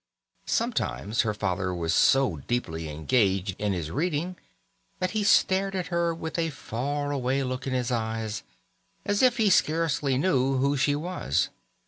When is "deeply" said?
2.37-2.89